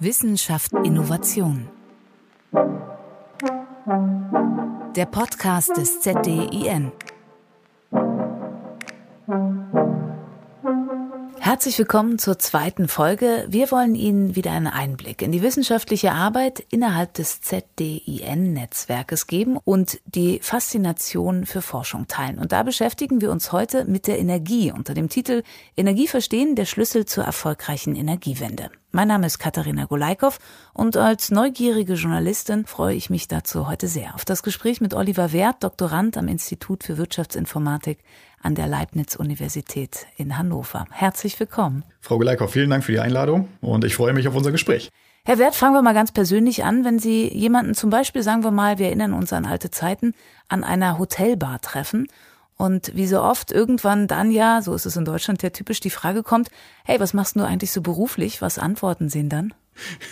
[0.00, 1.68] Wissenschaft Innovation.
[4.94, 6.92] Der Podcast des ZDIN.
[11.48, 13.46] Herzlich willkommen zur zweiten Folge.
[13.48, 19.98] Wir wollen Ihnen wieder einen Einblick in die wissenschaftliche Arbeit innerhalb des ZDIN-Netzwerkes geben und
[20.04, 22.38] die Faszination für Forschung teilen.
[22.38, 25.42] Und da beschäftigen wir uns heute mit der Energie unter dem Titel
[25.74, 28.70] Energie verstehen, der Schlüssel zur erfolgreichen Energiewende.
[28.90, 30.38] Mein Name ist Katharina Golaikow
[30.74, 35.32] und als neugierige Journalistin freue ich mich dazu heute sehr auf das Gespräch mit Oliver
[35.32, 38.00] Wert, Doktorand am Institut für Wirtschaftsinformatik
[38.42, 40.86] an der Leibniz-Universität in Hannover.
[40.90, 41.84] Herzlich willkommen.
[42.00, 44.90] Frau Geleikow, vielen Dank für die Einladung und ich freue mich auf unser Gespräch.
[45.24, 46.84] Herr Wert, fangen wir mal ganz persönlich an.
[46.84, 50.14] Wenn Sie jemanden zum Beispiel, sagen wir mal, wir erinnern uns an alte Zeiten,
[50.48, 52.08] an einer Hotelbar treffen
[52.56, 55.90] und wie so oft irgendwann dann ja, so ist es in Deutschland ja typisch, die
[55.90, 56.48] Frage kommt,
[56.84, 58.40] hey, was machst du eigentlich so beruflich?
[58.40, 59.54] Was antworten Sie denn dann?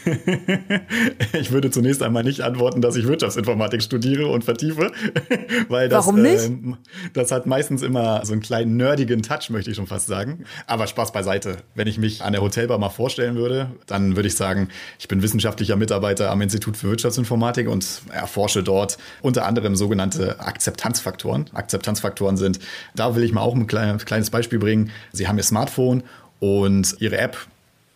[1.32, 4.92] ich würde zunächst einmal nicht antworten, dass ich Wirtschaftsinformatik studiere und vertiefe,
[5.68, 6.44] weil das, Warum nicht?
[6.44, 6.74] Äh,
[7.12, 10.44] das hat meistens immer so einen kleinen nerdigen Touch, möchte ich schon fast sagen.
[10.66, 11.58] Aber Spaß beiseite.
[11.74, 15.22] Wenn ich mich an der Hotelbar mal vorstellen würde, dann würde ich sagen, ich bin
[15.22, 21.50] wissenschaftlicher Mitarbeiter am Institut für Wirtschaftsinformatik und erforsche dort unter anderem sogenannte Akzeptanzfaktoren.
[21.52, 22.60] Akzeptanzfaktoren sind,
[22.94, 24.90] da will ich mal auch ein kleines Beispiel bringen.
[25.12, 26.02] Sie haben Ihr Smartphone
[26.40, 27.36] und Ihre App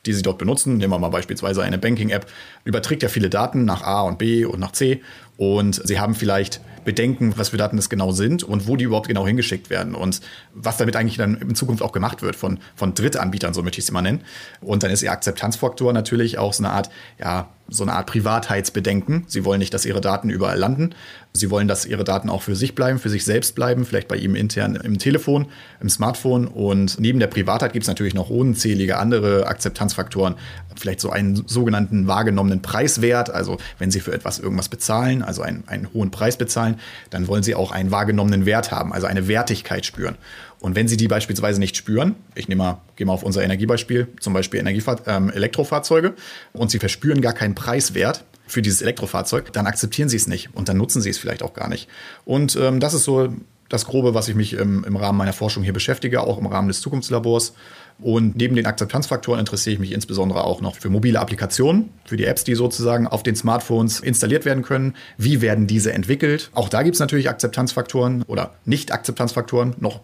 [0.06, 2.26] die Sie dort benutzen, nehmen wir mal beispielsweise eine Banking-App,
[2.64, 5.02] überträgt ja viele Daten nach A und B und nach C.
[5.36, 9.08] Und Sie haben vielleicht Bedenken, was für Daten das genau sind und wo die überhaupt
[9.08, 10.20] genau hingeschickt werden und
[10.54, 13.84] was damit eigentlich dann in Zukunft auch gemacht wird von, von Drittanbietern, so möchte ich
[13.84, 14.22] es mal nennen.
[14.60, 19.24] Und dann ist Ihr Akzeptanzfaktor natürlich auch so eine Art, ja, so eine Art Privatheitsbedenken.
[19.26, 20.94] Sie wollen nicht, dass Ihre Daten überall landen.
[21.32, 24.16] Sie wollen, dass Ihre Daten auch für sich bleiben, für sich selbst bleiben, vielleicht bei
[24.16, 25.46] ihm intern im Telefon,
[25.80, 26.48] im Smartphone.
[26.48, 30.34] Und neben der Privatheit gibt es natürlich noch unzählige andere Akzeptanzfaktoren.
[30.76, 33.30] Vielleicht so einen sogenannten wahrgenommenen Preiswert.
[33.30, 36.80] Also wenn Sie für etwas irgendwas bezahlen, also einen, einen hohen Preis bezahlen,
[37.10, 40.16] dann wollen Sie auch einen wahrgenommenen Wert haben, also eine Wertigkeit spüren.
[40.60, 44.08] Und wenn Sie die beispielsweise nicht spüren, ich nehme mal, gehe mal auf unser Energiebeispiel,
[44.20, 46.14] zum Beispiel Energiefahr ähm, Elektrofahrzeuge,
[46.52, 50.68] und Sie verspüren gar keinen Preiswert für dieses Elektrofahrzeug, dann akzeptieren Sie es nicht und
[50.68, 51.88] dann nutzen Sie es vielleicht auch gar nicht.
[52.24, 53.32] Und ähm, das ist so
[53.70, 56.68] das Grobe, was ich mich im, im Rahmen meiner Forschung hier beschäftige, auch im Rahmen
[56.68, 57.54] des Zukunftslabors.
[58.00, 62.24] Und neben den Akzeptanzfaktoren interessiere ich mich insbesondere auch noch für mobile Applikationen, für die
[62.24, 64.94] Apps, die sozusagen auf den Smartphones installiert werden können.
[65.18, 66.50] Wie werden diese entwickelt?
[66.52, 70.00] Auch da gibt es natürlich Akzeptanzfaktoren oder Nicht-Akzeptanzfaktoren, noch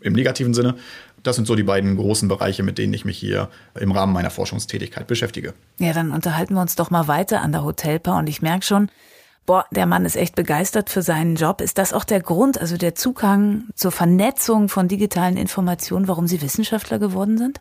[0.00, 0.76] im negativen Sinne.
[1.22, 3.48] Das sind so die beiden großen Bereiche, mit denen ich mich hier
[3.78, 5.54] im Rahmen meiner Forschungstätigkeit beschäftige.
[5.78, 8.90] Ja, dann unterhalten wir uns doch mal weiter an der Hotelbar und ich merke schon,
[9.46, 11.60] boah, der Mann ist echt begeistert für seinen Job.
[11.60, 16.42] Ist das auch der Grund, also der Zugang zur Vernetzung von digitalen Informationen, warum Sie
[16.42, 17.60] Wissenschaftler geworden sind?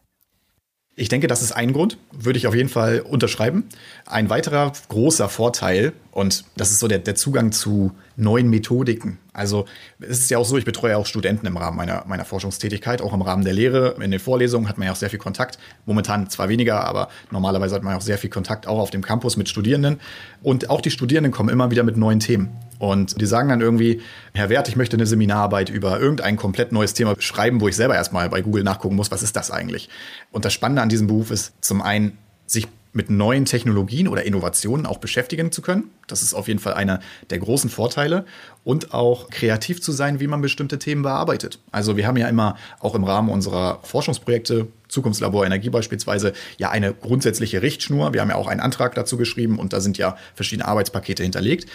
[0.99, 3.69] Ich denke, das ist ein Grund, würde ich auf jeden Fall unterschreiben.
[4.05, 9.19] Ein weiterer großer Vorteil, und das ist so der, der Zugang zu neuen Methodiken.
[9.31, 9.65] Also
[9.99, 13.13] es ist ja auch so, ich betreue auch Studenten im Rahmen meiner, meiner Forschungstätigkeit, auch
[13.13, 13.95] im Rahmen der Lehre.
[14.01, 15.59] In den Vorlesungen hat man ja auch sehr viel Kontakt.
[15.85, 19.37] Momentan zwar weniger, aber normalerweise hat man auch sehr viel Kontakt auch auf dem Campus
[19.37, 19.99] mit Studierenden.
[20.41, 22.49] Und auch die Studierenden kommen immer wieder mit neuen Themen.
[22.79, 24.01] Und die sagen dann irgendwie,
[24.33, 27.95] Herr Wert, ich möchte eine Seminararbeit über irgendein komplett neues Thema schreiben, wo ich selber
[27.95, 29.89] erstmal bei Google nachgucken muss, was ist das eigentlich?
[30.31, 32.17] Und das Spannende an diesem Beruf ist zum einen,
[32.47, 35.91] sich mit neuen Technologien oder Innovationen auch beschäftigen zu können.
[36.07, 36.99] Das ist auf jeden Fall einer
[37.29, 38.25] der großen Vorteile.
[38.63, 41.59] Und auch kreativ zu sein, wie man bestimmte Themen bearbeitet.
[41.71, 46.93] Also wir haben ja immer auch im Rahmen unserer Forschungsprojekte, Zukunftslabor Energie beispielsweise, ja eine
[46.93, 48.13] grundsätzliche Richtschnur.
[48.13, 51.69] Wir haben ja auch einen Antrag dazu geschrieben und da sind ja verschiedene Arbeitspakete hinterlegt.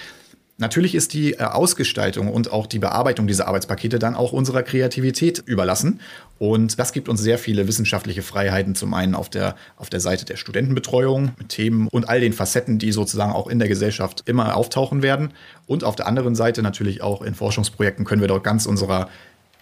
[0.62, 5.43] Natürlich ist die äh, Ausgestaltung und auch die Bearbeitung dieser Arbeitspakete dann auch unserer Kreativität
[5.45, 5.99] überlassen.
[6.39, 10.25] Und das gibt uns sehr viele wissenschaftliche Freiheiten, zum einen auf der, auf der Seite
[10.25, 14.56] der Studentenbetreuung mit Themen und all den Facetten, die sozusagen auch in der Gesellschaft immer
[14.56, 15.33] auftauchen werden.
[15.67, 19.09] Und auf der anderen Seite natürlich auch in Forschungsprojekten können wir dort ganz unserer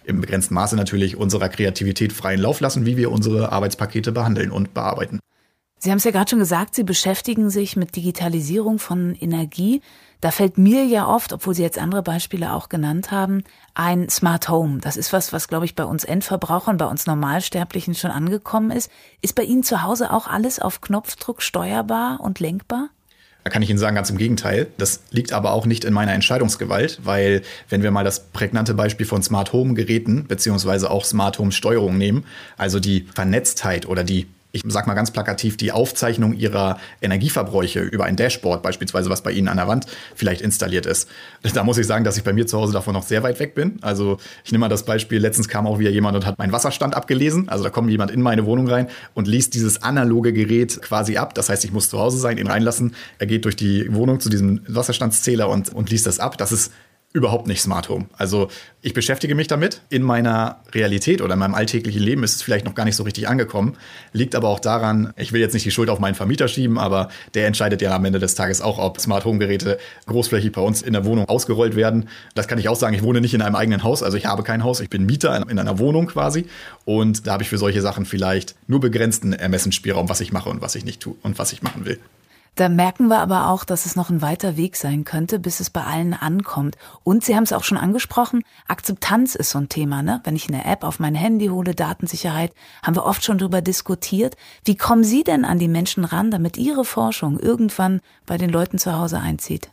[0.03, 4.75] im begrenzten Maße natürlich unserer Kreativität freien Lauf lassen, wie wir unsere Arbeitspakete behandeln und
[4.75, 5.19] bearbeiten.
[5.83, 9.81] Sie haben es ja gerade schon gesagt, Sie beschäftigen sich mit Digitalisierung von Energie.
[10.21, 13.43] Da fällt mir ja oft, obwohl Sie jetzt andere Beispiele auch genannt haben,
[13.73, 14.77] ein Smart Home.
[14.79, 18.91] Das ist was, was, glaube ich, bei uns Endverbrauchern, bei uns Normalsterblichen schon angekommen ist.
[19.23, 22.89] Ist bei Ihnen zu Hause auch alles auf Knopfdruck steuerbar und lenkbar?
[23.43, 24.67] Da kann ich Ihnen sagen, ganz im Gegenteil.
[24.77, 29.07] Das liegt aber auch nicht in meiner Entscheidungsgewalt, weil wenn wir mal das prägnante Beispiel
[29.07, 32.25] von Smart Home Geräten beziehungsweise auch Smart Home Steuerung nehmen,
[32.55, 38.05] also die Vernetztheit oder die ich sag mal ganz plakativ, die Aufzeichnung ihrer Energieverbräuche über
[38.05, 41.09] ein Dashboard beispielsweise, was bei Ihnen an der Wand vielleicht installiert ist.
[41.53, 43.55] Da muss ich sagen, dass ich bei mir zu Hause davon noch sehr weit weg
[43.55, 43.77] bin.
[43.81, 46.95] Also ich nehme mal das Beispiel, letztens kam auch wieder jemand und hat meinen Wasserstand
[46.95, 47.49] abgelesen.
[47.49, 51.33] Also da kommt jemand in meine Wohnung rein und liest dieses analoge Gerät quasi ab.
[51.33, 52.95] Das heißt, ich muss zu Hause sein, ihn reinlassen.
[53.19, 56.37] Er geht durch die Wohnung zu diesem Wasserstandszähler und, und liest das ab.
[56.37, 56.71] Das ist
[57.13, 58.05] überhaupt nicht Smart Home.
[58.17, 58.47] Also
[58.81, 59.81] ich beschäftige mich damit.
[59.89, 63.03] In meiner Realität oder in meinem alltäglichen Leben ist es vielleicht noch gar nicht so
[63.03, 63.77] richtig angekommen.
[64.13, 67.09] Liegt aber auch daran, ich will jetzt nicht die Schuld auf meinen Vermieter schieben, aber
[67.33, 70.81] der entscheidet ja am Ende des Tages auch, ob Smart Home Geräte großflächig bei uns
[70.81, 72.07] in der Wohnung ausgerollt werden.
[72.33, 72.95] Das kann ich auch sagen.
[72.95, 74.79] Ich wohne nicht in einem eigenen Haus, also ich habe kein Haus.
[74.79, 76.45] Ich bin Mieter in einer Wohnung quasi.
[76.85, 80.61] Und da habe ich für solche Sachen vielleicht nur begrenzten Ermessensspielraum, was ich mache und
[80.61, 81.99] was ich nicht tue und was ich machen will.
[82.55, 85.69] Da merken wir aber auch, dass es noch ein weiter Weg sein könnte, bis es
[85.69, 86.75] bei allen ankommt.
[87.03, 90.03] Und Sie haben es auch schon angesprochen, Akzeptanz ist so ein Thema.
[90.03, 90.19] Ne?
[90.25, 92.51] Wenn ich eine App auf mein Handy hole, Datensicherheit,
[92.83, 94.35] haben wir oft schon darüber diskutiert.
[94.65, 98.77] Wie kommen Sie denn an die Menschen ran, damit Ihre Forschung irgendwann bei den Leuten
[98.77, 99.71] zu Hause einzieht?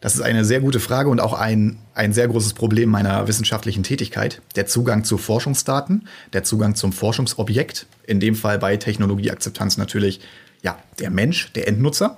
[0.00, 3.82] Das ist eine sehr gute Frage und auch ein, ein sehr großes Problem meiner wissenschaftlichen
[3.82, 4.42] Tätigkeit.
[4.54, 10.20] Der Zugang zu Forschungsdaten, der Zugang zum Forschungsobjekt, in dem Fall bei Technologieakzeptanz natürlich
[10.62, 12.16] ja, der Mensch, der Endnutzer.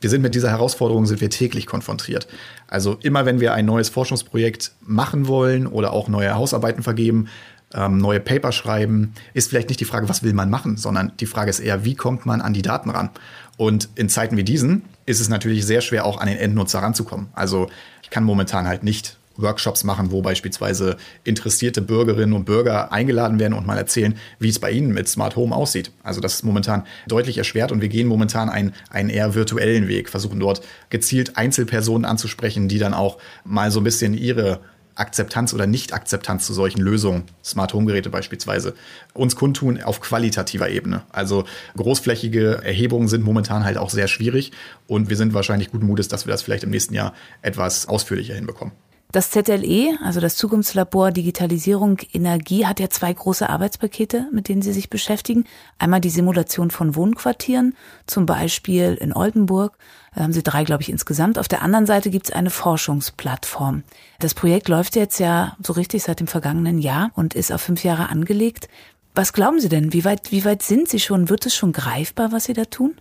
[0.00, 2.26] Wir sind mit dieser Herausforderung sind wir täglich konfrontiert.
[2.66, 7.28] Also immer wenn wir ein neues Forschungsprojekt machen wollen oder auch neue Hausarbeiten vergeben,
[7.74, 11.26] ähm, neue Paper schreiben, ist vielleicht nicht die Frage, was will man machen, sondern die
[11.26, 13.10] Frage ist eher, wie kommt man an die Daten ran?
[13.56, 17.28] Und in Zeiten wie diesen ist es natürlich sehr schwer, auch an den Endnutzer ranzukommen.
[17.32, 17.68] Also
[18.02, 23.54] ich kann momentan halt nicht Workshops machen, wo beispielsweise interessierte Bürgerinnen und Bürger eingeladen werden
[23.54, 25.90] und mal erzählen, wie es bei ihnen mit Smart Home aussieht.
[26.02, 30.08] Also das ist momentan deutlich erschwert und wir gehen momentan einen, einen eher virtuellen Weg,
[30.08, 34.60] versuchen dort gezielt Einzelpersonen anzusprechen, die dann auch mal so ein bisschen ihre
[34.94, 38.74] Akzeptanz oder Nicht-Akzeptanz zu solchen Lösungen, Smart Home Geräte beispielsweise,
[39.14, 41.02] uns kundtun auf qualitativer Ebene.
[41.10, 41.44] Also
[41.76, 44.52] großflächige Erhebungen sind momentan halt auch sehr schwierig
[44.86, 48.34] und wir sind wahrscheinlich guten Mutes, dass wir das vielleicht im nächsten Jahr etwas ausführlicher
[48.34, 48.74] hinbekommen.
[49.12, 54.72] Das ZLE, also das Zukunftslabor Digitalisierung Energie, hat ja zwei große Arbeitspakete, mit denen Sie
[54.72, 55.44] sich beschäftigen.
[55.78, 57.76] Einmal die Simulation von Wohnquartieren,
[58.06, 59.76] zum Beispiel in Oldenburg.
[60.14, 61.38] Da haben Sie drei, glaube ich, insgesamt.
[61.38, 63.82] Auf der anderen Seite gibt es eine Forschungsplattform.
[64.18, 67.84] Das Projekt läuft jetzt ja so richtig seit dem vergangenen Jahr und ist auf fünf
[67.84, 68.70] Jahre angelegt.
[69.14, 69.92] Was glauben Sie denn?
[69.92, 71.28] Wie weit, wie weit sind Sie schon?
[71.28, 72.94] Wird es schon greifbar, was Sie da tun?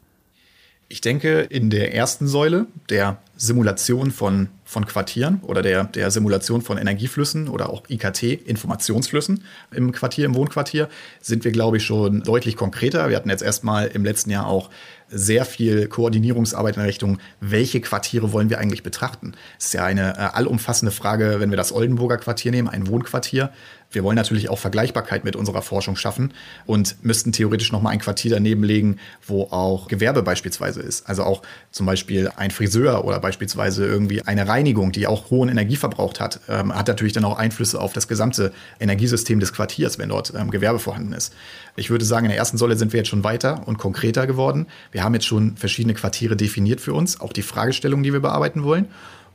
[0.89, 6.61] Ich denke, in der ersten Säule, der Simulation von, von Quartieren oder der, der Simulation
[6.61, 9.43] von Energieflüssen oder auch IKT, Informationsflüssen
[9.75, 10.87] im Quartier, im Wohnquartier,
[11.19, 13.09] sind wir, glaube ich, schon deutlich konkreter.
[13.09, 14.69] Wir hatten jetzt erstmal im letzten Jahr auch
[15.11, 19.33] sehr viel Koordinierungsarbeit in Richtung, welche Quartiere wollen wir eigentlich betrachten.
[19.57, 23.51] Das ist ja eine äh, allumfassende Frage, wenn wir das Oldenburger Quartier nehmen, ein Wohnquartier.
[23.91, 26.33] Wir wollen natürlich auch Vergleichbarkeit mit unserer Forschung schaffen
[26.65, 31.09] und müssten theoretisch noch mal ein Quartier daneben legen, wo auch Gewerbe beispielsweise ist.
[31.09, 31.41] Also auch
[31.71, 36.73] zum Beispiel ein Friseur oder beispielsweise irgendwie eine Reinigung, die auch hohen Energieverbrauch hat, ähm,
[36.73, 40.77] hat natürlich dann auch Einflüsse auf das gesamte Energiesystem des Quartiers, wenn dort ähm, Gewerbe
[40.77, 41.33] vorhanden ist.
[41.75, 44.67] Ich würde sagen, in der ersten Säule sind wir jetzt schon weiter und konkreter geworden.
[44.91, 48.63] Wir haben jetzt schon verschiedene Quartiere definiert für uns, auch die Fragestellungen, die wir bearbeiten
[48.63, 48.87] wollen.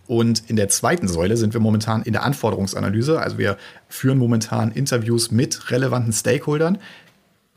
[0.06, 3.20] Und in der zweiten Säule sind wir momentan in der Anforderungsanalyse.
[3.20, 3.56] Also wir
[3.88, 6.78] führen momentan Interviews mit relevanten Stakeholdern,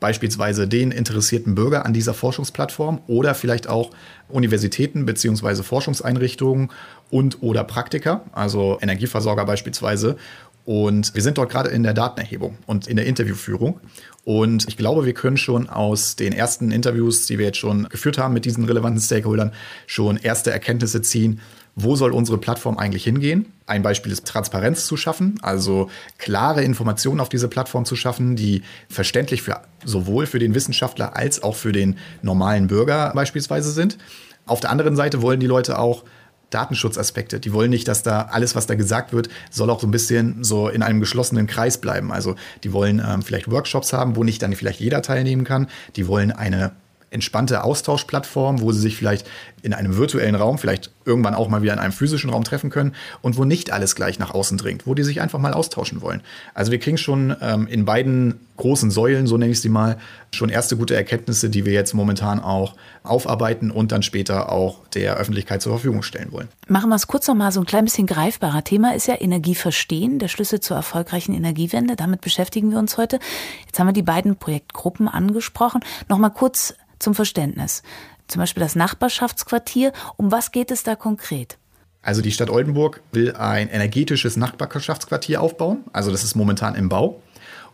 [0.00, 3.90] beispielsweise den interessierten Bürger an dieser Forschungsplattform oder vielleicht auch
[4.28, 5.62] Universitäten bzw.
[5.62, 6.70] Forschungseinrichtungen
[7.10, 10.16] und oder Praktiker, also Energieversorger beispielsweise.
[10.64, 13.80] Und wir sind dort gerade in der Datenerhebung und in der Interviewführung.
[14.24, 18.18] Und ich glaube, wir können schon aus den ersten Interviews, die wir jetzt schon geführt
[18.18, 19.52] haben mit diesen relevanten Stakeholdern,
[19.86, 21.40] schon erste Erkenntnisse ziehen,
[21.76, 23.46] wo soll unsere Plattform eigentlich hingehen?
[23.66, 28.62] Ein Beispiel ist Transparenz zu schaffen, also klare Informationen auf diese Plattform zu schaffen, die
[28.88, 33.98] verständlich für sowohl für den Wissenschaftler als auch für den normalen Bürger beispielsweise sind.
[34.46, 36.04] Auf der anderen Seite wollen die Leute auch
[36.50, 37.40] Datenschutzaspekte.
[37.40, 40.42] Die wollen nicht, dass da alles, was da gesagt wird, soll auch so ein bisschen
[40.42, 42.12] so in einem geschlossenen Kreis bleiben.
[42.12, 42.34] Also
[42.64, 45.68] die wollen ähm, vielleicht Workshops haben, wo nicht dann vielleicht jeder teilnehmen kann.
[45.96, 46.72] Die wollen eine
[47.10, 49.28] entspannte Austauschplattform, wo sie sich vielleicht
[49.62, 52.94] in einem virtuellen Raum, vielleicht irgendwann auch mal wieder in einem physischen Raum treffen können
[53.20, 56.22] und wo nicht alles gleich nach außen dringt, wo die sich einfach mal austauschen wollen.
[56.54, 59.96] Also wir kriegen schon ähm, in beiden großen Säulen, so nenne ich sie mal,
[60.32, 65.16] schon erste gute Erkenntnisse, die wir jetzt momentan auch aufarbeiten und dann später auch der
[65.16, 66.48] Öffentlichkeit zur Verfügung stellen wollen.
[66.68, 68.62] Machen wir es kurz noch mal so ein klein bisschen greifbarer.
[68.62, 71.96] Thema ist ja Energie verstehen, der Schlüssel zur erfolgreichen Energiewende.
[71.96, 73.18] Damit beschäftigen wir uns heute.
[73.66, 75.80] Jetzt haben wir die beiden Projektgruppen angesprochen.
[76.08, 77.82] Noch mal kurz zum Verständnis.
[78.28, 79.92] Zum Beispiel das Nachbarschaftsquartier.
[80.16, 81.58] Um was geht es da konkret?
[82.02, 85.84] Also die Stadt Oldenburg will ein energetisches Nachbarschaftsquartier aufbauen.
[85.92, 87.20] Also das ist momentan im Bau.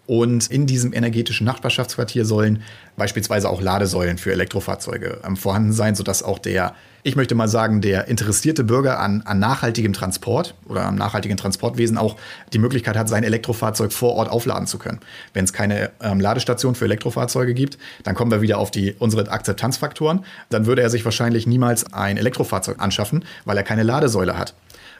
[0.06, 2.62] Und in diesem energetischen Nachbarschaftsquartier sollen
[2.97, 6.75] beispielsweise auch Ladesäulen für Elektrofahrzeuge ähm, vorhanden sein, sodass auch der,
[7.07, 11.99] ich möchte mal sagen, der interessierte Bürger an, an nachhaltigem Transport oder am nachhaltigen Transportwesen
[11.99, 12.17] auch
[12.53, 14.99] die Möglichkeit hat, sein Elektrofahrzeug vor Ort aufladen zu können.
[15.33, 19.31] Wenn es keine ähm, Ladestation für Elektrofahrzeuge gibt, dann kommen wir wieder auf die, unsere
[19.31, 20.25] Akzeptanzfaktoren.
[20.49, 24.57] Dann würde er sich wahrscheinlich niemals ein Elektrofahrzeug anschaffen, weil er keine Ladesäule hat.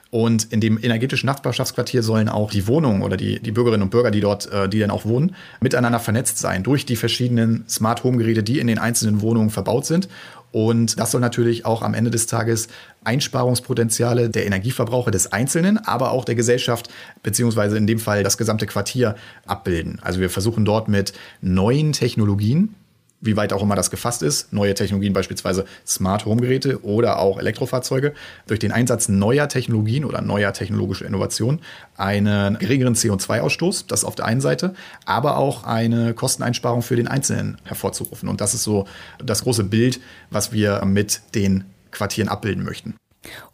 [0.09, 4.11] Und in dem energetischen Nachbarschaftsquartier sollen auch die Wohnungen oder die, die Bürgerinnen und Bürger,
[4.11, 8.17] die dort, äh, die dann auch wohnen, miteinander vernetzt sein durch die verschiedenen Smart Home
[8.17, 10.07] Geräte, die in den einzelnen Wohnungen verbaut sind.
[10.51, 12.67] Und das soll natürlich auch am Ende des Tages
[13.03, 16.89] Einsparungspotenziale der Energieverbraucher des Einzelnen, aber auch der Gesellschaft,
[17.23, 19.99] beziehungsweise in dem Fall das gesamte Quartier abbilden.
[20.01, 22.75] Also wir versuchen dort mit neuen Technologien,
[23.19, 27.39] wie weit auch immer das gefasst ist, neue Technologien, beispielsweise Smart Home Geräte oder auch
[27.39, 28.13] Elektrofahrzeuge,
[28.45, 31.61] durch den Einsatz neuer Technologien oder neuer technologischer Innovationen
[31.95, 37.57] einen geringeren CO2-Ausstoß, das auf der einen Seite, aber auch eine Kosteneinsparung für den Einzelnen
[37.63, 38.29] hervorzurufen.
[38.29, 38.85] Und das ist so
[39.23, 42.95] das große Bild, was wir mit den Quartieren abbilden möchten.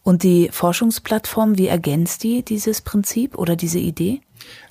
[0.03, 4.21] Und die Forschungsplattform, wie ergänzt die dieses Prinzip oder diese Idee?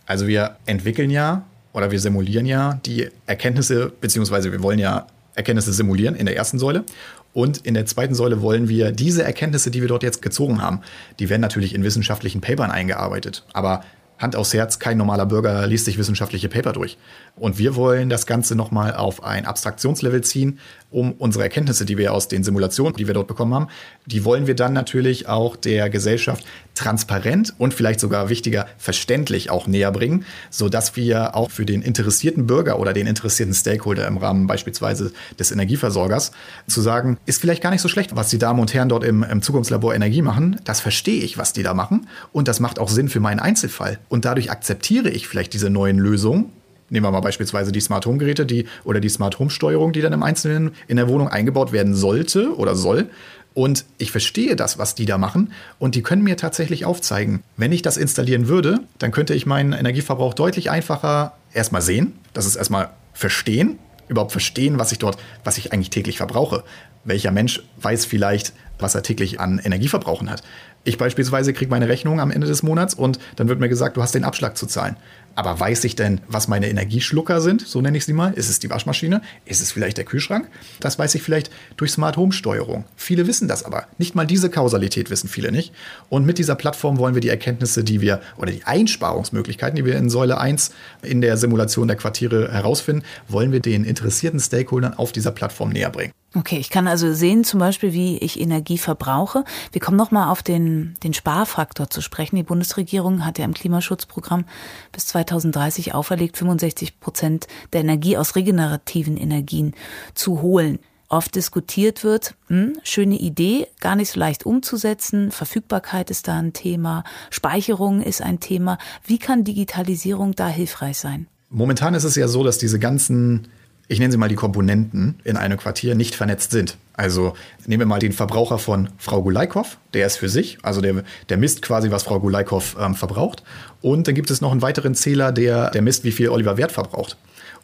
[0.07, 5.73] Also wir entwickeln ja oder wir simulieren ja die Erkenntnisse, beziehungsweise wir wollen ja Erkenntnisse
[5.73, 6.85] simulieren in der ersten Säule.
[7.33, 10.81] Und in der zweiten Säule wollen wir diese Erkenntnisse, die wir dort jetzt gezogen haben,
[11.19, 13.45] die werden natürlich in wissenschaftlichen Papern eingearbeitet.
[13.55, 13.83] Aber
[14.23, 16.97] Hand aufs Herz, kein normaler Bürger liest sich wissenschaftliche Paper durch.
[17.37, 20.61] Und wir wollen das Ganze nochmal auf ein Abstraktionslevel ziehen,
[20.93, 23.69] um unsere Erkenntnisse, die wir aus den Simulationen, die wir dort bekommen haben,
[24.07, 29.67] die wollen wir dann natürlich auch der Gesellschaft transparent und vielleicht sogar wichtiger verständlich auch
[29.67, 34.47] näher bringen, sodass wir auch für den interessierten Bürger oder den interessierten Stakeholder im Rahmen
[34.47, 36.33] beispielsweise des Energieversorgers
[36.67, 39.23] zu sagen, ist vielleicht gar nicht so schlecht, was die Damen und Herren dort im,
[39.23, 40.61] im Zukunftslabor Energie machen.
[40.64, 43.99] Das verstehe ich, was die da machen und das macht auch Sinn für meinen Einzelfall.
[44.12, 46.52] Und dadurch akzeptiere ich vielleicht diese neuen Lösungen
[46.90, 50.02] Nehmen wir mal beispielsweise die Smart Home Geräte, die oder die Smart Home Steuerung, die
[50.02, 53.09] dann im Einzelnen in der Wohnung eingebaut werden sollte oder soll.
[53.54, 55.54] Und ich verstehe das, was die da machen.
[55.78, 59.73] Und die können mir tatsächlich aufzeigen, wenn ich das installieren würde, dann könnte ich meinen
[59.73, 62.12] Energieverbrauch deutlich einfacher erstmal sehen.
[62.35, 63.78] Das ist erstmal verstehen,
[64.09, 66.62] überhaupt verstehen, was ich dort, was ich eigentlich täglich verbrauche.
[67.04, 68.52] Welcher Mensch weiß vielleicht,
[68.83, 70.43] was er täglich an Energieverbrauchen hat?
[70.85, 74.03] Ich beispielsweise kriege meine Rechnung am Ende des Monats und dann wird mir gesagt, du
[74.03, 74.97] hast den Abschlag zu zahlen.
[75.35, 77.67] Aber weiß ich denn, was meine Energieschlucker sind?
[77.67, 78.35] So nenne ich sie mal.
[78.35, 79.23] Ist es die Waschmaschine?
[79.47, 80.49] Ist es vielleicht der Kühlschrank?
[80.81, 82.85] Das weiß ich vielleicht durch Smart Home Steuerung.
[82.97, 83.87] Viele wissen das aber.
[83.97, 85.73] Nicht mal diese Kausalität wissen viele nicht.
[86.11, 89.97] Und mit dieser Plattform wollen wir die Erkenntnisse, die wir oder die Einsparungsmöglichkeiten, die wir
[89.97, 90.73] in Säule 1
[91.03, 95.91] in der Simulation der Quartiere herausfinden, wollen wir den interessierten Stakeholdern auf dieser Plattform näher
[95.91, 96.12] bringen.
[96.35, 99.45] Okay, ich kann also sehen, zum Beispiel, wie ich Energie verbrauche.
[99.71, 102.37] Wir kommen nochmal auf den, den Sparfaktor zu sprechen.
[102.37, 104.47] Die Bundesregierung hat ja im Klimaschutzprogramm
[104.93, 109.75] bis 2030 auferlegt, 65 Prozent der Energie aus regenerativen Energien
[110.15, 110.79] zu holen.
[111.11, 115.31] Oft diskutiert wird, hm, schöne Idee, gar nicht so leicht umzusetzen.
[115.31, 117.05] Verfügbarkeit ist da ein Thema.
[117.29, 118.79] Speicherung ist ein Thema.
[119.05, 121.27] Wie kann Digitalisierung da hilfreich sein?
[121.51, 123.49] Momentan ist es ja so, dass diese ganzen
[123.89, 126.77] ich nenne sie mal die Komponenten in einem Quartier, nicht vernetzt sind.
[126.95, 127.35] Also
[127.67, 131.37] nehmen wir mal den Verbraucher von Frau Gulaikow, der ist für sich, also der, der
[131.37, 133.43] misst quasi, was Frau Gulaikow ähm, verbraucht.
[133.81, 136.73] Und dann gibt es noch einen weiteren Zähler, der, der misst, wie viel Oliver Wert
[136.73, 137.17] verbraucht.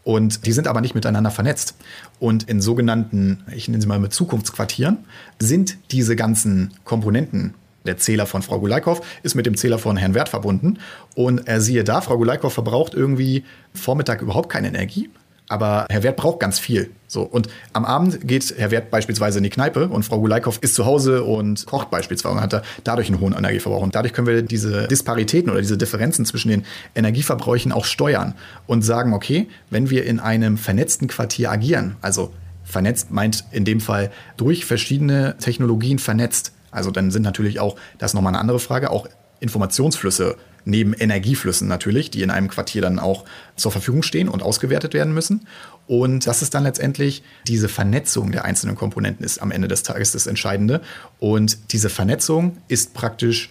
[0.05, 1.77] Und die sind aber nicht miteinander vernetzt.
[2.19, 4.99] Und in sogenannten, ich nenne sie mal mit Zukunftsquartieren,
[5.39, 10.15] sind diese ganzen Komponenten der Zähler von Frau Gulaikow ist mit dem Zähler von Herrn
[10.15, 10.79] Wert verbunden.
[11.15, 13.45] Und er siehe da, Frau Gulaikow verbraucht irgendwie
[13.75, 15.11] Vormittag überhaupt keine Energie.
[15.49, 16.91] Aber Herr Wert braucht ganz viel.
[17.07, 17.23] So.
[17.23, 20.85] Und am Abend geht Herr Wert beispielsweise in die Kneipe und Frau Gulaikow ist zu
[20.85, 23.83] Hause und kocht beispielsweise und hat dadurch einen hohen Energieverbrauch.
[23.83, 28.35] Und dadurch können wir diese Disparitäten oder diese Differenzen zwischen den Energieverbräuchen auch steuern
[28.67, 33.81] und sagen, okay, wenn wir in einem vernetzten Quartier agieren, also vernetzt meint in dem
[33.81, 38.59] Fall durch verschiedene Technologien vernetzt, also dann sind natürlich auch, das ist nochmal eine andere
[38.59, 39.09] Frage, auch
[39.41, 43.25] Informationsflüsse neben Energieflüssen natürlich, die in einem Quartier dann auch
[43.57, 45.47] zur Verfügung stehen und ausgewertet werden müssen.
[45.87, 50.13] Und das ist dann letztendlich diese Vernetzung der einzelnen Komponenten ist am Ende des Tages
[50.13, 50.81] das Entscheidende.
[51.19, 53.51] Und diese Vernetzung ist praktisch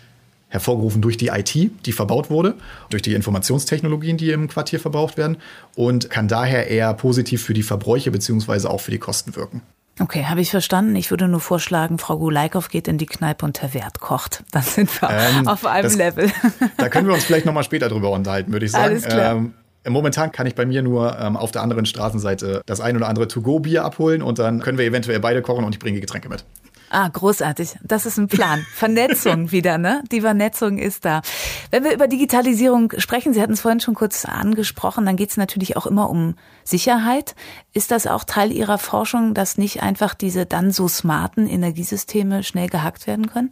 [0.49, 2.55] hervorgerufen durch die IT, die verbaut wurde,
[2.89, 5.37] durch die Informationstechnologien, die im Quartier verbraucht werden
[5.75, 9.61] und kann daher eher positiv für die Verbräuche beziehungsweise auch für die Kosten wirken.
[9.99, 10.95] Okay, habe ich verstanden.
[10.95, 14.43] Ich würde nur vorschlagen, Frau Gulaikow geht in die Kneipe und Herr Wert kocht.
[14.51, 16.31] Dann sind wir ähm, auf einem das, Level.
[16.77, 18.85] Da können wir uns vielleicht nochmal später drüber unterhalten, würde ich sagen.
[18.85, 19.35] Alles klar.
[19.35, 19.53] Ähm,
[19.89, 23.27] Momentan kann ich bei mir nur ähm, auf der anderen Straßenseite das ein oder andere
[23.29, 26.43] To-Go-Bier abholen und dann können wir eventuell beide kochen und ich bringe Getränke mit.
[26.89, 27.75] Ah, großartig.
[27.83, 28.65] Das ist ein Plan.
[28.73, 30.03] Vernetzung wieder, ne?
[30.11, 31.21] Die Vernetzung ist da.
[31.69, 35.37] Wenn wir über Digitalisierung sprechen, Sie hatten es vorhin schon kurz angesprochen, dann geht es
[35.37, 37.35] natürlich auch immer um Sicherheit.
[37.73, 42.69] Ist das auch Teil Ihrer Forschung, dass nicht einfach diese dann so smarten Energiesysteme schnell
[42.69, 43.49] gehackt werden können?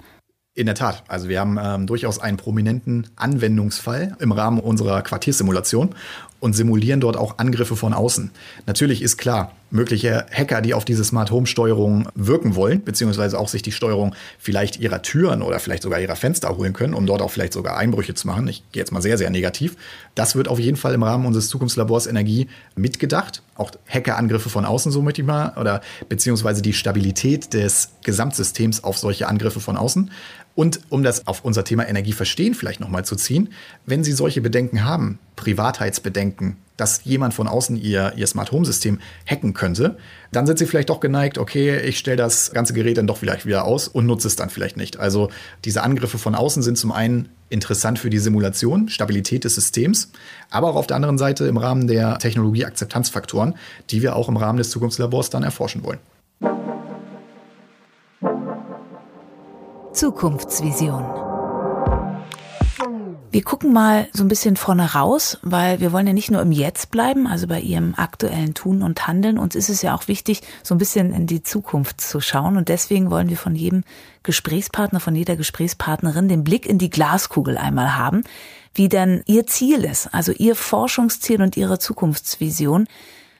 [0.58, 1.04] In der Tat.
[1.10, 5.94] Also wir haben ähm, durchaus einen prominenten Anwendungsfall im Rahmen unserer Quartiersimulation
[6.40, 8.32] und simulieren dort auch Angriffe von außen.
[8.66, 13.48] Natürlich ist klar, mögliche Hacker, die auf diese Smart Home Steuerung wirken wollen, beziehungsweise auch
[13.48, 17.22] sich die Steuerung vielleicht ihrer Türen oder vielleicht sogar ihrer Fenster holen können, um dort
[17.22, 18.48] auch vielleicht sogar Einbrüche zu machen.
[18.48, 19.76] Ich gehe jetzt mal sehr, sehr negativ.
[20.16, 23.44] Das wird auf jeden Fall im Rahmen unseres Zukunftslabors Energie mitgedacht.
[23.56, 28.98] Auch Hackerangriffe von außen, so möchte ich mal, oder beziehungsweise die Stabilität des Gesamtsystems auf
[28.98, 30.10] solche Angriffe von außen.
[30.56, 33.50] Und um das auf unser Thema Energie verstehen vielleicht nochmal zu ziehen,
[33.86, 39.00] wenn Sie solche Bedenken haben, Privatheitsbedenken, dass jemand von außen ihr, ihr Smart Home System
[39.30, 39.98] hacken könnte,
[40.32, 43.46] dann sind Sie vielleicht doch geneigt, okay, ich stelle das ganze Gerät dann doch vielleicht
[43.46, 44.98] wieder aus und nutze es dann vielleicht nicht.
[44.98, 45.30] Also
[45.64, 50.12] diese Angriffe von außen sind zum einen interessant für die Simulation, Stabilität des Systems,
[50.50, 53.56] aber auch auf der anderen Seite im Rahmen der Technologie-Akzeptanzfaktoren,
[53.92, 56.00] die wir auch im Rahmen des Zukunftslabors dann erforschen wollen.
[59.94, 61.35] Zukunftsvision.
[63.36, 66.54] Wir gucken mal so ein bisschen vorne raus, weil wir wollen ja nicht nur im
[66.54, 69.38] Jetzt bleiben, also bei Ihrem aktuellen Tun und Handeln.
[69.38, 72.56] Uns ist es ja auch wichtig, so ein bisschen in die Zukunft zu schauen.
[72.56, 73.84] Und deswegen wollen wir von jedem
[74.24, 78.24] Gesprächspartner, von jeder Gesprächspartnerin den Blick in die Glaskugel einmal haben,
[78.74, 82.88] wie denn Ihr Ziel ist, also Ihr Forschungsziel und Ihre Zukunftsvision.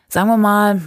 [0.10, 0.82] Sagen wir mal,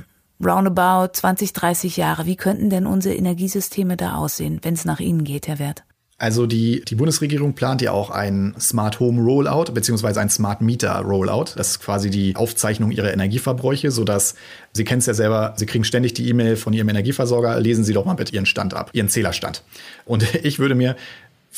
[0.45, 2.27] roundabout 20, 30 Jahre.
[2.27, 5.85] Wie könnten denn unsere Energiesysteme da aussehen, wenn es nach Ihnen geht, Herr Wert?
[6.21, 10.97] Also die, die Bundesregierung plant ja auch ein Smart Home Rollout beziehungsweise ein Smart Meter
[10.99, 11.53] Rollout.
[11.55, 14.35] Das ist quasi die Aufzeichnung ihrer Energieverbräuche, sodass
[14.73, 17.93] Sie kennen es ja selber, Sie kriegen ständig die E-Mail von Ihrem Energieversorger, lesen Sie
[17.93, 19.63] doch mal bitte Ihren Stand ab, Ihren Zählerstand.
[20.07, 20.97] Und ich würde mir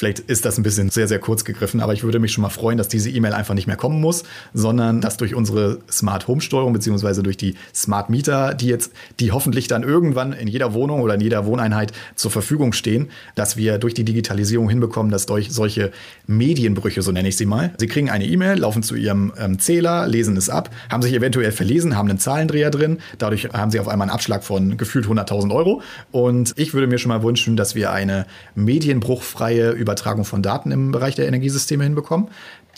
[0.01, 2.49] Vielleicht ist das ein bisschen sehr, sehr kurz gegriffen, aber ich würde mich schon mal
[2.49, 4.23] freuen, dass diese E-Mail einfach nicht mehr kommen muss,
[4.55, 9.31] sondern dass durch unsere Smart Home Steuerung beziehungsweise durch die Smart Meter, die jetzt, die
[9.31, 13.77] hoffentlich dann irgendwann in jeder Wohnung oder in jeder Wohneinheit zur Verfügung stehen, dass wir
[13.77, 15.93] durch die Digitalisierung hinbekommen, dass durch solche
[16.27, 20.09] Medienbrüche, so nenne ich sie mal, sie kriegen eine E-Mail, laufen zu ihrem ähm, Zähler,
[20.09, 23.89] lesen es ab, haben sich eventuell verlesen, haben einen Zahlendreher drin, dadurch haben sie auf
[23.89, 25.83] einmal einen Abschlag von gefühlt 100.000 Euro.
[26.11, 30.71] Und ich würde mir schon mal wünschen, dass wir eine medienbruchfreie über Übertragung von Daten
[30.71, 32.29] im Bereich der Energiesysteme hinbekommen,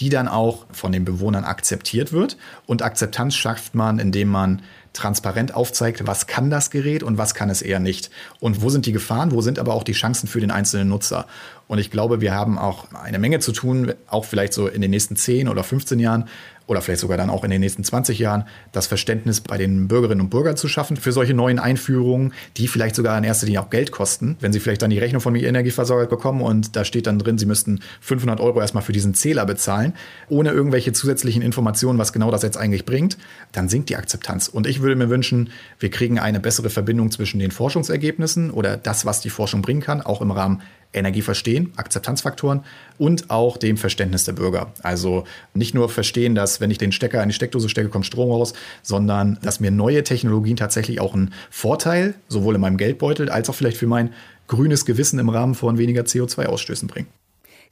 [0.01, 2.39] die dann auch von den Bewohnern akzeptiert wird.
[2.67, 4.63] Und Akzeptanz schafft man, indem man
[4.95, 8.11] transparent aufzeigt, was kann das Gerät und was kann es eher nicht.
[8.41, 11.27] Und wo sind die Gefahren, wo sind aber auch die Chancen für den einzelnen Nutzer.
[11.73, 14.91] Und ich glaube, wir haben auch eine Menge zu tun, auch vielleicht so in den
[14.91, 16.29] nächsten 10 oder 15 Jahren,
[16.67, 20.21] oder vielleicht sogar dann auch in den nächsten 20 Jahren das Verständnis bei den Bürgerinnen
[20.21, 23.71] und Bürgern zu schaffen für solche neuen Einführungen, die vielleicht sogar in erster Linie auch
[23.71, 24.37] Geld kosten.
[24.41, 27.39] Wenn sie vielleicht dann die Rechnung von mir Energieversorger bekommen und da steht dann drin,
[27.39, 29.95] sie müssten 500 Euro erstmal für diesen Zähler bezahlen,
[30.29, 33.19] ohne irgendwelche zusätzlichen Informationen, was genau das jetzt eigentlich bringt,
[33.53, 34.49] dann sinkt die Akzeptanz.
[34.49, 39.05] Und ich würde mir wünschen, wir kriegen eine bessere Verbindung zwischen den Forschungsergebnissen oder das,
[39.07, 42.65] was die Forschung bringen kann, auch im Rahmen Energie verstehen, Akzeptanzfaktoren
[42.99, 44.73] und auch dem Verständnis der Bürger.
[44.83, 45.25] Also
[45.55, 48.53] nicht nur verstehen, dass wenn ich den Stecker in die Steckdose stecke, kommt Strom raus,
[48.83, 53.55] sondern dass mir neue Technologien tatsächlich auch einen Vorteil, sowohl in meinem Geldbeutel als auch
[53.55, 54.13] vielleicht für mein
[54.49, 57.09] grünes Gewissen im Rahmen von weniger CO2-Ausstößen bringen.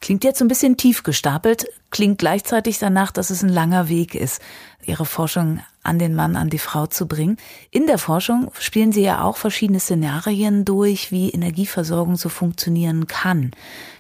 [0.01, 4.15] Klingt jetzt so ein bisschen tief gestapelt, klingt gleichzeitig danach, dass es ein langer Weg
[4.15, 4.41] ist,
[4.83, 7.37] Ihre Forschung an den Mann, an die Frau zu bringen.
[7.71, 13.51] In der Forschung spielen Sie ja auch verschiedene Szenarien durch, wie Energieversorgung so funktionieren kann.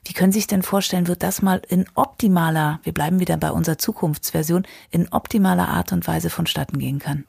[0.06, 3.50] Wie können Sie sich denn vorstellen, wird das mal in optimaler, wir bleiben wieder bei
[3.50, 7.24] unserer Zukunftsversion, in optimaler Art und Weise vonstatten gehen kann?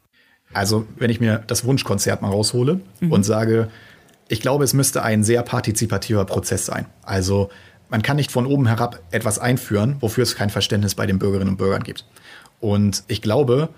[0.54, 3.12] Also, wenn ich mir das Wunschkonzert mal raushole mhm.
[3.12, 3.70] und sage,
[4.28, 6.86] ich glaube, es müsste ein sehr partizipativer Prozess sein.
[7.04, 7.50] Also,
[7.92, 11.50] man kann nicht von oben herab etwas einführen, wofür es kein Verständnis bei den Bürgerinnen
[11.50, 12.06] und Bürgern gibt.
[12.60, 13.70] Und ich glaube,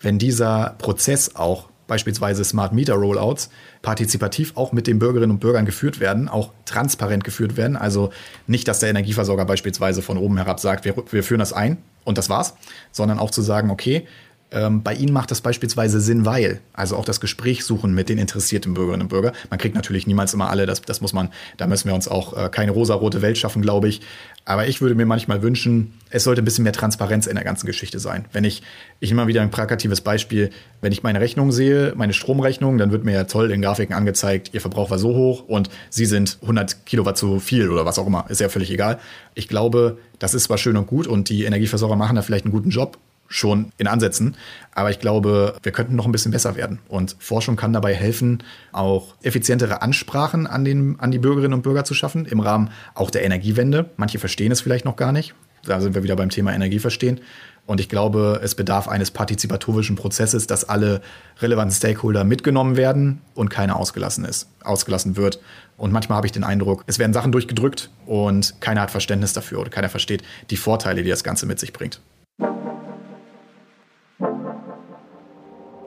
[0.00, 5.64] wenn dieser Prozess auch beispielsweise Smart Meter Rollouts partizipativ auch mit den Bürgerinnen und Bürgern
[5.64, 7.76] geführt werden, auch transparent geführt werden.
[7.76, 8.10] Also
[8.46, 12.18] nicht, dass der Energieversorger beispielsweise von oben herab sagt, wir, wir führen das ein und
[12.18, 12.54] das war's,
[12.92, 14.06] sondern auch zu sagen, okay,
[14.52, 18.18] ähm, bei Ihnen macht das beispielsweise Sinn, weil, also auch das Gespräch suchen mit den
[18.18, 19.32] interessierten Bürgerinnen und Bürgern.
[19.50, 22.36] Man kriegt natürlich niemals immer alle, das, das muss man, da müssen wir uns auch
[22.36, 24.02] äh, keine rosarote Welt schaffen, glaube ich.
[24.44, 27.66] Aber ich würde mir manchmal wünschen, es sollte ein bisschen mehr Transparenz in der ganzen
[27.66, 28.24] Geschichte sein.
[28.32, 28.62] Wenn ich,
[28.98, 33.04] ich immer wieder ein plakatives Beispiel, wenn ich meine Rechnung sehe, meine Stromrechnung, dann wird
[33.04, 36.86] mir ja toll in Grafiken angezeigt, Ihr Verbrauch war so hoch und Sie sind 100
[36.86, 38.98] Kilowatt zu viel oder was auch immer, ist ja völlig egal.
[39.34, 42.52] Ich glaube, das ist zwar schön und gut und die Energieversorger machen da vielleicht einen
[42.52, 42.98] guten Job,
[43.32, 44.36] schon in Ansätzen.
[44.74, 46.78] Aber ich glaube, wir könnten noch ein bisschen besser werden.
[46.88, 48.42] Und Forschung kann dabei helfen,
[48.72, 53.10] auch effizientere Ansprachen an, den, an die Bürgerinnen und Bürger zu schaffen, im Rahmen auch
[53.10, 53.90] der Energiewende.
[53.96, 55.34] Manche verstehen es vielleicht noch gar nicht.
[55.64, 57.20] Da sind wir wieder beim Thema Energieverstehen.
[57.64, 61.00] Und ich glaube, es bedarf eines partizipatorischen Prozesses, dass alle
[61.40, 65.40] relevanten Stakeholder mitgenommen werden und keiner ausgelassen ist, ausgelassen wird.
[65.76, 69.60] Und manchmal habe ich den Eindruck, es werden Sachen durchgedrückt und keiner hat Verständnis dafür
[69.60, 72.00] oder keiner versteht die Vorteile, die das Ganze mit sich bringt.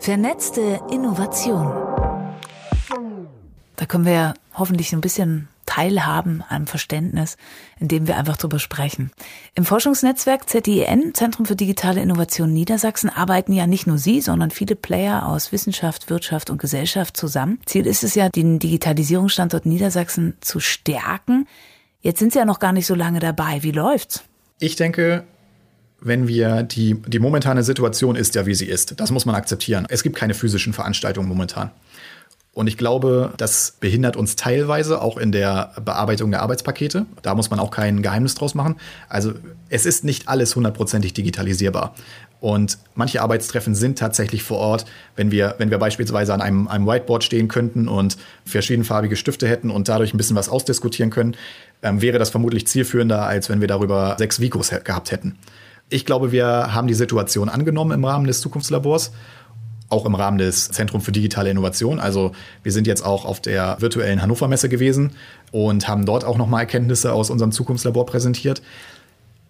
[0.05, 1.65] Vernetzte Innovation.
[3.75, 7.37] Da können wir hoffentlich ein bisschen teilhaben am Verständnis,
[7.79, 9.09] indem wir einfach drüber sprechen.
[9.55, 14.75] Im Forschungsnetzwerk ZIN, Zentrum für digitale Innovation Niedersachsen, arbeiten ja nicht nur Sie, sondern viele
[14.75, 17.59] Player aus Wissenschaft, Wirtschaft und Gesellschaft zusammen.
[17.65, 21.47] Ziel ist es ja, den Digitalisierungsstandort Niedersachsen zu stärken.
[22.01, 23.63] Jetzt sind Sie ja noch gar nicht so lange dabei.
[23.63, 24.23] Wie läuft's?
[24.59, 25.25] Ich denke,
[26.05, 28.99] wenn wir die, die momentane Situation ist ja, wie sie ist.
[28.99, 29.87] Das muss man akzeptieren.
[29.89, 31.71] Es gibt keine physischen Veranstaltungen momentan.
[32.53, 37.05] Und ich glaube, das behindert uns teilweise auch in der Bearbeitung der Arbeitspakete.
[37.21, 38.77] Da muss man auch kein Geheimnis draus machen.
[39.09, 39.33] Also
[39.69, 41.95] es ist nicht alles hundertprozentig digitalisierbar.
[42.39, 46.85] Und manche Arbeitstreffen sind tatsächlich vor Ort, wenn wir, wenn wir beispielsweise an einem, einem
[46.85, 48.15] Whiteboard stehen könnten und
[48.45, 51.35] verschiedenfarbige Stifte hätten und dadurch ein bisschen was ausdiskutieren können,
[51.81, 55.39] ähm, wäre das vermutlich zielführender, als wenn wir darüber sechs Vikos gehabt hätten.
[55.89, 59.11] Ich glaube, wir haben die Situation angenommen im Rahmen des Zukunftslabors,
[59.89, 61.99] auch im Rahmen des Zentrum für digitale Innovation.
[61.99, 62.31] Also
[62.63, 65.11] wir sind jetzt auch auf der virtuellen Hannover Messe gewesen
[65.51, 68.63] und haben dort auch nochmal Erkenntnisse aus unserem Zukunftslabor präsentiert.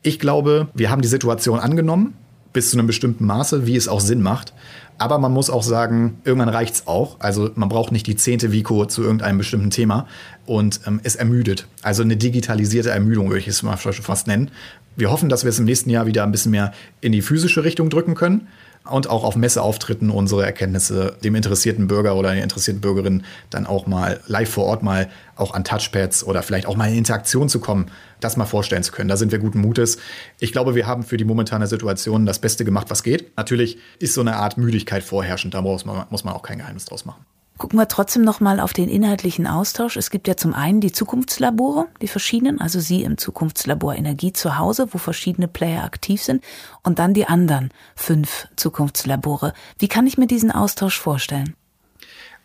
[0.01, 2.15] Ich glaube, wir haben die Situation angenommen,
[2.51, 4.53] bis zu einem bestimmten Maße, wie es auch Sinn macht.
[4.97, 7.17] Aber man muss auch sagen, irgendwann reicht es auch.
[7.19, 10.07] Also man braucht nicht die zehnte Vico zu irgendeinem bestimmten Thema
[10.45, 11.67] und ähm, es ermüdet.
[11.81, 14.51] Also eine digitalisierte Ermüdung würde ich es mal fast nennen.
[14.95, 17.63] Wir hoffen, dass wir es im nächsten Jahr wieder ein bisschen mehr in die physische
[17.63, 18.47] Richtung drücken können
[18.89, 23.87] und auch auf Messeauftritten unsere Erkenntnisse dem interessierten Bürger oder der interessierten Bürgerin dann auch
[23.87, 27.59] mal live vor Ort mal auch an Touchpads oder vielleicht auch mal in Interaktion zu
[27.59, 27.87] kommen,
[28.19, 29.09] das mal vorstellen zu können.
[29.09, 29.97] Da sind wir guten Mutes.
[30.39, 33.35] Ich glaube, wir haben für die momentane Situation das Beste gemacht, was geht.
[33.37, 36.85] Natürlich ist so eine Art Müdigkeit vorherrschend, da muss man, muss man auch kein Geheimnis
[36.85, 37.25] draus machen.
[37.57, 39.95] Gucken wir trotzdem noch mal auf den inhaltlichen Austausch.
[39.95, 44.57] Es gibt ja zum einen die Zukunftslabore, die verschiedenen, also Sie im Zukunftslabor Energie zu
[44.57, 46.43] Hause, wo verschiedene Player aktiv sind,
[46.83, 49.53] und dann die anderen fünf Zukunftslabore.
[49.79, 51.55] Wie kann ich mir diesen Austausch vorstellen?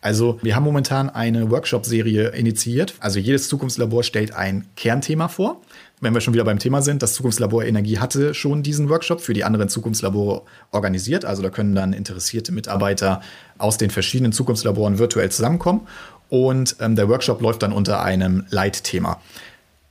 [0.01, 2.95] Also wir haben momentan eine Workshop-Serie initiiert.
[3.01, 5.61] Also jedes Zukunftslabor stellt ein Kernthema vor
[6.01, 9.35] wenn wir schon wieder beim Thema sind, das Zukunftslabor Energie hatte schon diesen Workshop für
[9.35, 11.25] die anderen Zukunftslabore organisiert.
[11.25, 13.21] Also da können dann interessierte Mitarbeiter
[13.59, 15.87] aus den verschiedenen Zukunftslaboren virtuell zusammenkommen.
[16.31, 19.21] Und ähm, der Workshop läuft dann unter einem Leitthema.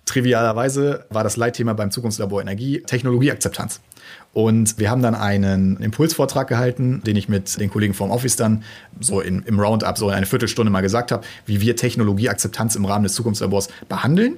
[0.06, 3.82] Trivialerweise war das Leitthema beim Zukunftslabor Energie Technologieakzeptanz.
[4.34, 8.64] Und wir haben dann einen Impulsvortrag gehalten, den ich mit den Kollegen vom Office dann
[9.00, 13.04] so in, im Roundup so eine Viertelstunde mal gesagt habe, wie wir Technologieakzeptanz im Rahmen
[13.04, 14.38] des Zukunftslabors behandeln.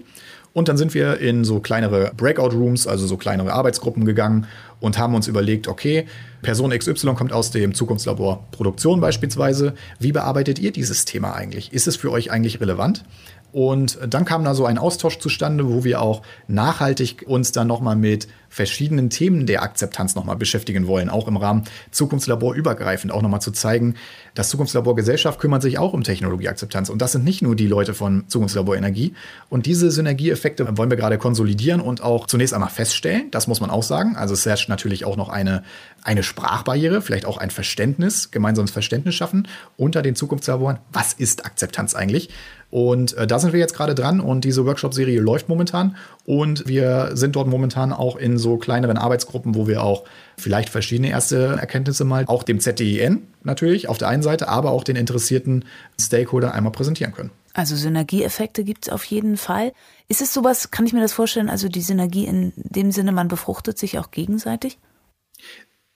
[0.54, 4.48] Und dann sind wir in so kleinere Breakout Rooms, also so kleinere Arbeitsgruppen gegangen
[4.82, 6.08] und haben uns überlegt, okay,
[6.42, 9.76] Person XY kommt aus dem Zukunftslabor Produktion beispielsweise.
[10.00, 11.72] Wie bearbeitet ihr dieses Thema eigentlich?
[11.72, 13.06] Ist es für euch eigentlich relevant?
[13.52, 17.96] Und dann kam da so ein Austausch zustande, wo wir auch nachhaltig uns dann nochmal
[17.96, 23.42] mit verschiedenen Themen der Akzeptanz nochmal beschäftigen wollen, auch im Rahmen Zukunftslabor übergreifend, auch nochmal
[23.42, 23.96] zu zeigen,
[24.36, 26.90] das Zukunftslabor Gesellschaft kümmert sich auch um Technologieakzeptanz.
[26.90, 29.14] Und das sind nicht nur die Leute von Zukunftslabor Energie.
[29.50, 33.32] Und diese Synergieeffekte wollen wir gerade konsolidieren und auch zunächst einmal feststellen.
[33.32, 34.18] Das muss man auch sagen.
[34.18, 35.64] Also es herrscht natürlich auch noch eine,
[36.04, 40.80] eine Sprachbarriere, vielleicht auch ein Verständnis, gemeinsames Verständnis schaffen unter den Zukunftslaboren.
[40.92, 42.30] Was ist Akzeptanz eigentlich?
[42.72, 47.12] Und äh, da sind wir jetzt gerade dran und diese Workshop-Serie läuft momentan und wir
[47.14, 50.06] sind dort momentan auch in so kleineren Arbeitsgruppen, wo wir auch
[50.38, 54.86] vielleicht verschiedene erste Erkenntnisse mal auch dem ZDIN natürlich auf der einen Seite, aber auch
[54.86, 55.66] den interessierten
[56.00, 57.32] Stakeholder einmal präsentieren können.
[57.54, 59.74] Also Synergieeffekte gibt es auf jeden Fall.
[60.08, 63.28] Ist es sowas, kann ich mir das vorstellen, also die Synergie in dem Sinne, man
[63.28, 64.78] befruchtet sich auch gegenseitig?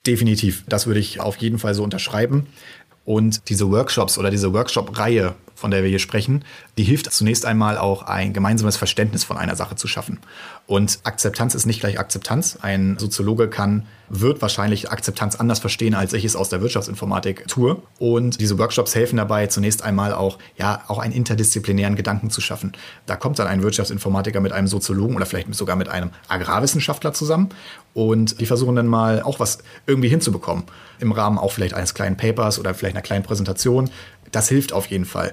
[0.06, 2.46] Definitiv, das würde ich auf jeden Fall so unterschreiben.
[3.06, 6.44] Und diese Workshops oder diese Workshop-Reihe, von der wir hier sprechen,
[6.78, 10.20] die hilft zunächst einmal auch ein gemeinsames Verständnis von einer Sache zu schaffen.
[10.66, 12.58] Und Akzeptanz ist nicht gleich Akzeptanz.
[12.60, 17.80] Ein Soziologe kann, wird wahrscheinlich Akzeptanz anders verstehen, als ich es aus der Wirtschaftsinformatik tue.
[17.98, 22.72] Und diese Workshops helfen dabei, zunächst einmal auch, ja, auch einen interdisziplinären Gedanken zu schaffen.
[23.06, 27.48] Da kommt dann ein Wirtschaftsinformatiker mit einem Soziologen oder vielleicht sogar mit einem Agrarwissenschaftler zusammen
[27.96, 30.64] und die versuchen dann mal auch was irgendwie hinzubekommen.
[30.98, 33.88] Im Rahmen auch vielleicht eines kleinen Papers oder vielleicht einer kleinen Präsentation.
[34.36, 35.32] Das hilft auf jeden Fall.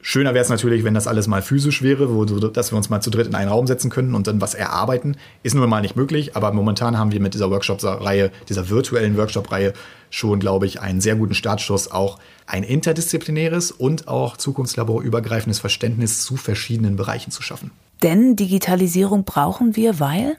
[0.00, 3.02] Schöner wäre es natürlich, wenn das alles mal physisch wäre, wo, dass wir uns mal
[3.02, 5.18] zu dritt in einen Raum setzen können und dann was erarbeiten.
[5.42, 9.74] Ist nun mal nicht möglich, aber momentan haben wir mit dieser Workshop-Reihe, dieser virtuellen Workshop-Reihe
[10.08, 16.38] schon, glaube ich, einen sehr guten Startschuss, auch ein interdisziplinäres und auch zukunftslaborübergreifendes Verständnis zu
[16.38, 17.72] verschiedenen Bereichen zu schaffen.
[18.02, 20.38] Denn Digitalisierung brauchen wir, weil?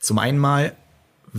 [0.00, 0.72] Zum einen mal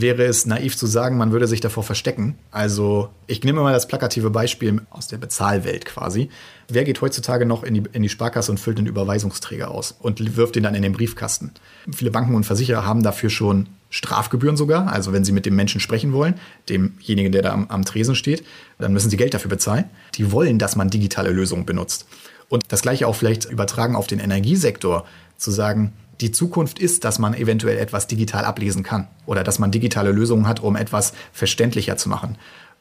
[0.01, 2.35] wäre es naiv zu sagen, man würde sich davor verstecken.
[2.51, 6.29] Also ich nehme mal das plakative Beispiel aus der Bezahlwelt quasi.
[6.67, 10.35] Wer geht heutzutage noch in die, in die Sparkasse und füllt einen Überweisungsträger aus und
[10.35, 11.51] wirft ihn dann in den Briefkasten?
[11.93, 14.91] Viele Banken und Versicherer haben dafür schon Strafgebühren sogar.
[14.91, 16.35] Also wenn sie mit dem Menschen sprechen wollen,
[16.69, 18.43] demjenigen, der da am, am Tresen steht,
[18.79, 19.85] dann müssen sie Geld dafür bezahlen.
[20.15, 22.07] Die wollen, dass man digitale Lösungen benutzt.
[22.49, 25.05] Und das gleiche auch vielleicht übertragen auf den Energiesektor,
[25.37, 29.71] zu sagen, die Zukunft ist, dass man eventuell etwas digital ablesen kann oder dass man
[29.71, 32.37] digitale Lösungen hat, um etwas verständlicher zu machen.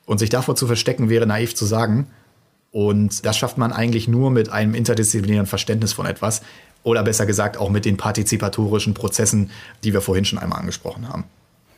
[0.06, 2.06] Und sich davor zu verstecken, wäre naiv zu sagen.
[2.70, 6.42] Und das schafft man eigentlich nur mit einem interdisziplinären Verständnis von etwas
[6.82, 9.50] oder besser gesagt auch mit den partizipatorischen Prozessen,
[9.82, 11.24] die wir vorhin schon einmal angesprochen haben.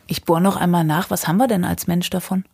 [0.07, 2.45] Ich bohre noch einmal nach, was haben wir denn als Mensch davon?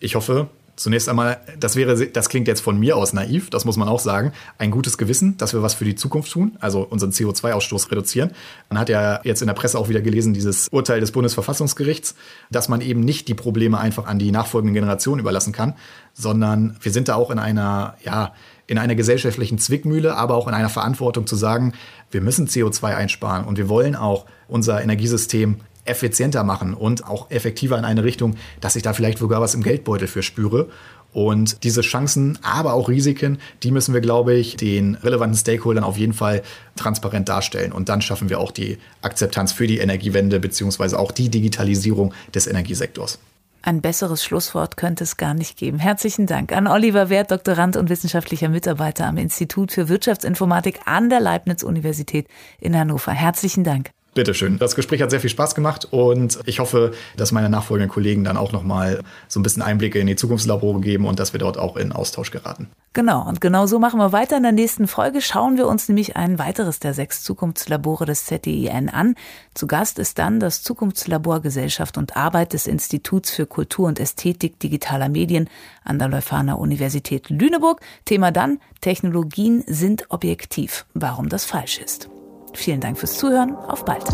[0.00, 3.76] Ich hoffe, Zunächst einmal, das wäre, das klingt jetzt von mir aus naiv, das muss
[3.76, 7.10] man auch sagen, ein gutes Gewissen, dass wir was für die Zukunft tun, also unseren
[7.10, 8.30] CO2-Ausstoß reduzieren.
[8.68, 12.14] Man hat ja jetzt in der Presse auch wieder gelesen, dieses Urteil des Bundesverfassungsgerichts,
[12.52, 15.74] dass man eben nicht die Probleme einfach an die nachfolgenden Generationen überlassen kann,
[16.14, 18.32] sondern wir sind da auch in einer, ja,
[18.68, 21.72] in einer gesellschaftlichen Zwickmühle, aber auch in einer Verantwortung zu sagen,
[22.12, 25.56] wir müssen CO2 einsparen und wir wollen auch unser Energiesystem
[25.88, 29.62] effizienter machen und auch effektiver in eine Richtung, dass ich da vielleicht sogar was im
[29.62, 30.68] Geldbeutel für spüre.
[31.12, 35.96] Und diese Chancen, aber auch Risiken, die müssen wir, glaube ich, den relevanten Stakeholdern auf
[35.96, 36.42] jeden Fall
[36.76, 37.72] transparent darstellen.
[37.72, 42.46] Und dann schaffen wir auch die Akzeptanz für die Energiewende beziehungsweise auch die Digitalisierung des
[42.46, 43.18] Energiesektors.
[43.62, 45.78] Ein besseres Schlusswort könnte es gar nicht geben.
[45.78, 51.20] Herzlichen Dank an Oliver Wert, Doktorand und wissenschaftlicher Mitarbeiter am Institut für Wirtschaftsinformatik an der
[51.20, 52.28] Leibniz-Universität
[52.60, 53.12] in Hannover.
[53.12, 53.90] Herzlichen Dank.
[54.18, 54.58] Bitteschön.
[54.58, 58.36] Das Gespräch hat sehr viel Spaß gemacht und ich hoffe, dass meine nachfolgenden Kollegen dann
[58.36, 61.76] auch nochmal so ein bisschen Einblicke in die Zukunftslabore geben und dass wir dort auch
[61.76, 62.66] in Austausch geraten.
[62.94, 64.36] Genau, und genau so machen wir weiter.
[64.36, 68.88] In der nächsten Folge schauen wir uns nämlich ein weiteres der sechs Zukunftslabore des ZDIN
[68.88, 69.14] an.
[69.54, 74.58] Zu Gast ist dann das Zukunftslabor Gesellschaft und Arbeit des Instituts für Kultur und Ästhetik
[74.58, 75.48] digitaler Medien
[75.84, 77.80] an der Leuphana Universität Lüneburg.
[78.04, 80.86] Thema dann, Technologien sind objektiv.
[80.92, 82.08] Warum das falsch ist.
[82.54, 83.54] Vielen Dank fürs Zuhören.
[83.54, 84.04] Auf bald.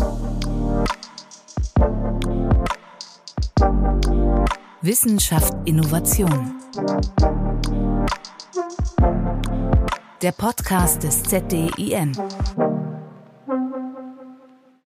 [4.81, 6.55] Wissenschaft Innovation.
[10.21, 12.11] Der Podcast des ZDIN.